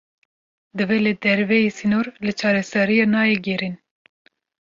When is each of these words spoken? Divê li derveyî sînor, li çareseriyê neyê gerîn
Divê 0.77 0.97
li 1.05 1.13
derveyî 1.23 1.69
sînor, 1.77 2.05
li 2.25 2.31
çareseriyê 2.39 3.05
neyê 3.13 3.37
gerîn 3.47 3.75